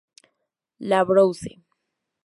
La 0.79 1.05
Brousse 1.05 1.61